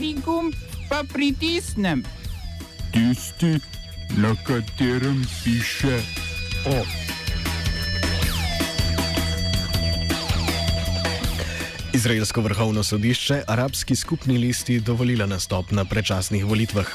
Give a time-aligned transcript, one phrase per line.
[0.00, 0.54] Kateri gumb
[0.88, 2.00] pa pritisnem?
[2.88, 3.60] Tisti,
[4.16, 6.00] na katerem piše
[6.64, 6.80] O.
[11.92, 16.88] Izraelsko vrhovno sodišče arabski skupni listi dovolila nastop na predčasnih volitvah.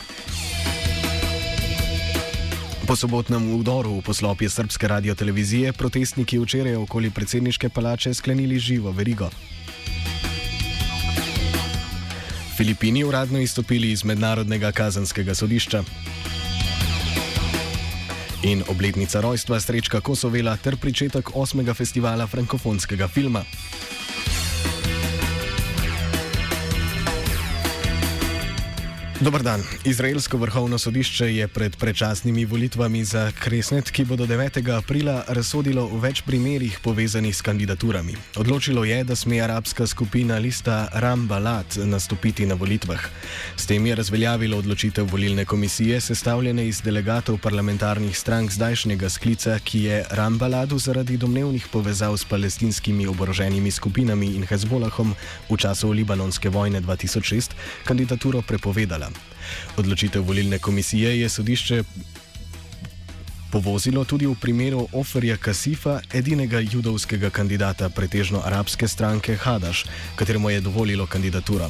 [2.88, 9.30] Po sobotnem vdoru v poslopje srpske radiotelevizije protestniki včeraj okoli predsedniške palače sklenili živo verigo.
[12.58, 15.84] Filipini uradno izstopili iz mednarodnega kazanskega sodišča.
[18.44, 21.74] In obletnica rojstva Srečka Kosovela ter pričetek 8.
[21.74, 23.44] festivala frankofonskega filma.
[29.20, 29.64] Dobr dan.
[29.84, 34.60] Izraelsko vrhovno sodišče je pred predčasnimi volitvami za Kresnet, ki bodo 9.
[34.76, 38.18] aprila razsodilo v več primerjih povezanih s kandidaturami.
[38.36, 43.00] Odločilo je, da sme arabska skupina lista Rambalat nastopiti na volitvah.
[43.56, 49.84] S tem je razveljavilo odločitev volilne komisije, sestavljene iz delegatov parlamentarnih strank zdajšnjega sklica, ki
[49.84, 55.16] je Rambaladu zaradi domnevnih povezav s palestinskimi oboroženimi skupinami in Hezbolahom
[55.50, 57.56] v času libanonske vojne 2006
[57.88, 59.05] kandidaturo prepovedala.
[59.78, 61.84] Odločitev volilne komisije je sodišče
[63.52, 70.62] povozilo tudi v primeru Oferja Kasifa, edinega judovskega kandidata pretežno arabske stranke Hadaš, kateremu je
[70.62, 71.70] dovolilo kandidaturo.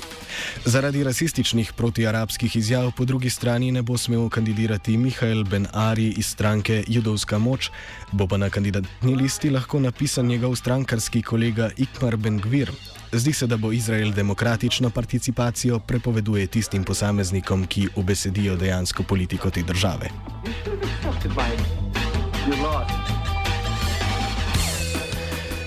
[0.65, 6.25] Zaradi rasističnih protiarabskih izjav po drugi strani ne bo smel kandidirati Mihajl Ben Ari iz
[6.25, 7.69] stranke Judovska moč,
[8.11, 12.71] bo pa na kandidatni listi lahko napisan njegov strankarski kolega Ikmar Ben Gvir.
[13.11, 19.63] Zdi se, da bo Izrael demokratično participacijo prepoveduje tistim posameznikom, ki ubesedijo dejansko politiko te
[19.63, 20.09] države.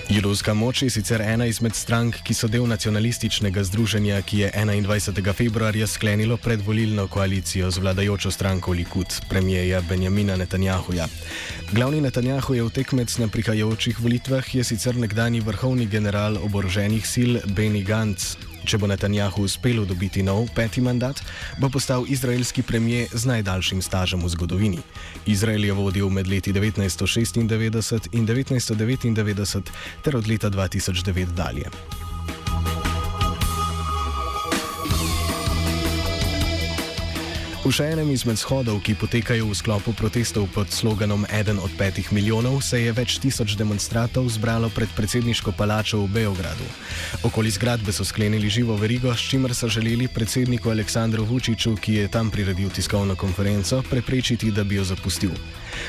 [0.09, 5.33] Judovska moč je sicer ena izmed strank, ki so del nacionalističnega združenja, ki je 21.
[5.33, 11.07] februarja sklenilo predvolilno koalicijo z vladajočo stranko Likud, premijeja Benjamina Netanjahuja.
[11.71, 18.48] Glavni Netanjahujev tekmec na prihajajočih volitvah je sicer nekdani vrhovni general oboroženih sil Benny Gantz.
[18.69, 21.17] Če bo Netanjahu uspelo dobiti nov peti mandat,
[21.57, 24.77] bo postal izraelski premijer z najdaljšim stažem v zgodovini.
[25.25, 29.73] Izrael je vodil med leti 1996 in 1999
[30.05, 31.65] ter od leta 2009 dalje.
[37.69, 42.09] V še enem izmed shodov, ki potekajo v sklopu protestov pod sloganom Eden od petih
[42.09, 46.65] milijonov, se je več tisoč demonstrantov zbralo pred predsedniško palačo v Beogradu.
[47.21, 52.07] Okoli zgradbe so sklenili živo verigo, s čimer so želeli predsedniku Aleksandru Vučiću, ki je
[52.09, 55.37] tam priredil tiskovno konferenco, preprečiti, da bi jo zapustil.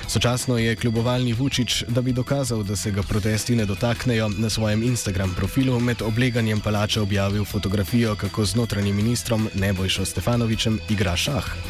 [0.05, 4.85] Sočasno je kljubovalni Vučić, da bi dokazal, da se ga protesti ne dotaknejo, na svojem
[4.85, 11.70] Instagram profilu med obleganjem palače objavil fotografijo, kako z notranjim ministrom Nebojšo Stefanovičem igra šah.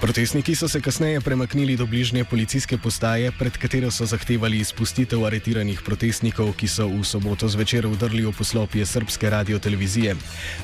[0.00, 5.82] Protestniki so se kasneje premaknili do bližnje policijske postaje, pred katero so zahtevali izpustitev aretiranih
[5.84, 10.14] protestnikov, ki so v soboto zvečer vdrli v poslopje srpske radiotelevizije.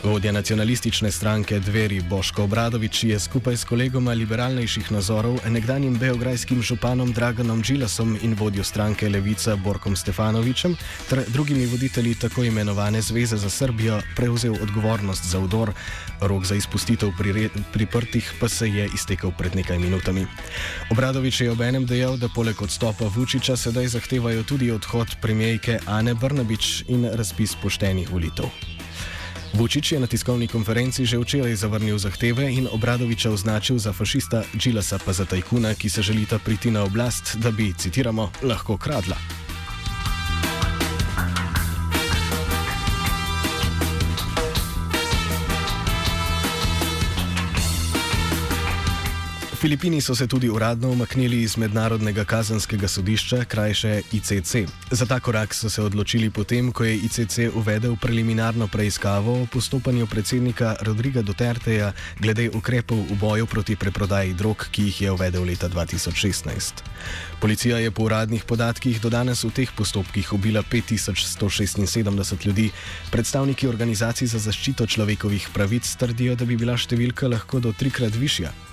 [0.05, 7.13] Vodja nacionalistične stranke Dveri Boško Obradovič je skupaj s kolegoma liberalnejših nazorov, nekdanjim beograjskim županom
[7.13, 10.77] Draganom Džilasom in vodjo stranke Levica Borkom Stefanovičem
[11.11, 15.77] ter drugimi voditelji tako imenovane Zveze za Srbijo prevzel odgovornost za vdor.
[16.21, 17.13] Rok za izpustitev
[17.73, 20.27] priprtih pa se je iztekel rekel pred nekaj minutami.
[20.91, 26.15] Obradovič je ob enem dejal, da poleg odstopa Vučiča sedaj zahtevajo tudi odhod premijejke Ane
[26.15, 28.47] Brnabič in razpis poštenih volitev.
[29.55, 34.99] Vučić je na tiskovni konferenci že včeraj zavrnil zahteve in Obradoviča označil za fašista, Džilasa
[34.99, 39.46] pa za tajkuna, ki se želita priti na oblast, da bi, citiramo, lahko kradla.
[49.57, 54.57] Filipini so se tudi uradno umaknili iz Mednarodnega kazanskega sodišča, krajše ICC.
[54.91, 60.07] Za ta korak so se odločili potem, ko je ICC uvedel preliminarno preiskavo o postopanju
[60.07, 65.69] predsednika Rodriga Duterteja glede ukrepov v boju proti preprodaji drog, ki jih je uvedel leta
[65.69, 66.85] 2016.
[67.41, 72.71] Policija je po uradnih podatkih do danes v teh postopkih ubila 5176 ljudi.
[73.11, 78.66] Predstavniki organizacij za zaščito človekovih pravic trdijo, da bi bila številka lahko do trikrat višja.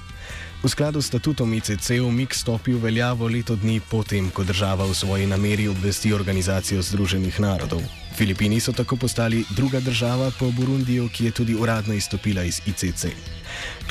[0.63, 4.95] V skladu s statutom ICC umik stopi v veljavo leto dni potem, ko država v
[4.95, 7.83] svoji nameri obvesti Organizacijo Združenih narodov.
[8.15, 13.11] Filipini so tako postali druga država po Burundiju, ki je tudi uradno izstopila iz ICC.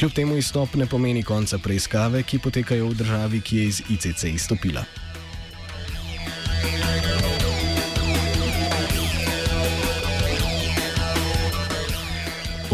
[0.00, 4.24] Kljub temu izstop ne pomeni konca preiskave, ki potekajo v državi, ki je iz ICC
[4.32, 4.84] izstopila.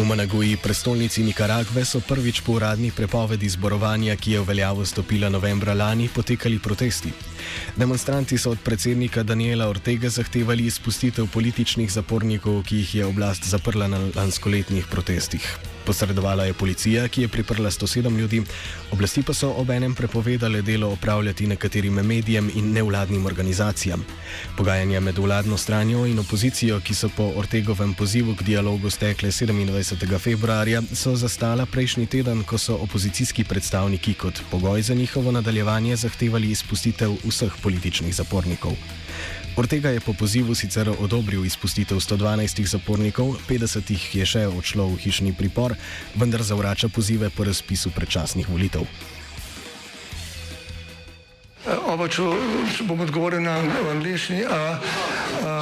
[0.04, 5.74] Managuji, prestolnici Nikaragve, so prvič po uradni prepovedi zborovanja, ki je v veljavo stopila novembra
[5.74, 7.12] lani, potekali protesti.
[7.76, 13.88] Demonstranti so od predsednika Daniela Ortega zahtevali izpustitev političnih zapornikov, ki jih je oblast zaprla
[13.88, 15.77] na lanskoletnih protestih.
[15.88, 18.42] Posredovala je policija, ki je priprla 107 ljudi,
[18.92, 24.04] oblasti pa so obenem prepovedale delo opravljati nekaterim medijem in nevladnim organizacijam.
[24.56, 30.18] Pogajanja med vladno stranjo in opozicijo, ki so po Ortegovem pozivu k dialogu stekle 27.
[30.18, 36.50] februarja, so zastala prejšnji teden, ko so opozicijski predstavniki kot pogoj za njihovo nadaljevanje zahtevali
[36.50, 38.76] izpustitev vseh političnih zapornikov.
[39.58, 44.98] Ortega je po pozivu sicer odobril izpustitev 112 zapornikov, 50 jih je še odšlo v
[45.02, 45.74] hišni pripor,
[46.14, 48.86] vendar zavrača pozive po razpisu predčasnih volitev.
[51.90, 52.22] Oba, če,
[52.76, 53.58] če bom odgovoril na
[53.90, 54.46] angliški.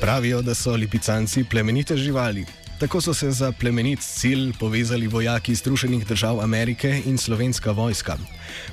[0.00, 2.46] Pravijo, da so lipicanci plemenite živali.
[2.78, 8.16] Tako so se za plemenit cilj povezali vojaki Združenih držav Amerike in slovenska vojska.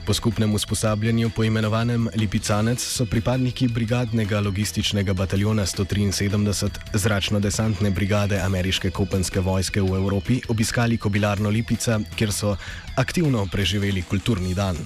[0.06, 9.40] Po skupnem usposabljanju, poimenovanem Lipicanec, so pripadniki brigadnega logističnega bataljona 173 zračno-desantne brigade ameriške kopenske
[9.40, 12.56] vojske v Evropi obiskali kobilarno Lipica, kjer so
[12.96, 14.78] aktivno preživeli kulturni dan.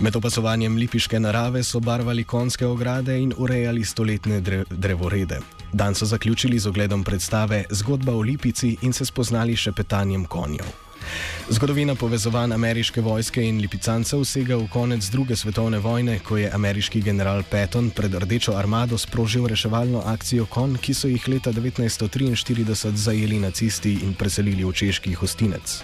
[0.00, 5.61] Med opazovanjem lipiške narave so barvali konske ograde in urejali stoletne dre drevorede.
[5.72, 10.66] Dan so zaključili z ogledom predstave Zgodba o Lipici in se spoznali še petanjem konjev.
[11.48, 17.02] Zgodovina povezovanj ameriške vojske in lipicancev sega v konec druge svetovne vojne, ko je ameriški
[17.02, 23.40] general Patton pred Rdečo armado sprožil reševalno akcijo Kon, ki so jih leta 1943 zajeli
[23.40, 25.82] nacisti in preselili v češki hostinec.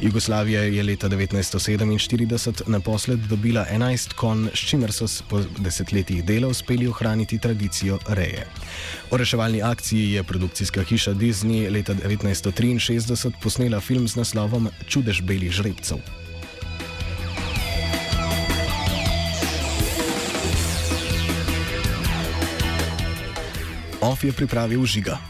[0.00, 6.88] Jugoslavija je leta 1947 naposled dobila 11 kon, s čimer so po desetletjih dela uspeli
[6.88, 8.46] ohraniti tradicijo reje.
[9.10, 15.52] O reševalni akciji je produkcijska hiša Disney leta 1963 posnela film z naslovom Čudež belih
[15.52, 15.98] žrebcev.
[24.00, 25.18] OF je pripravil žiga.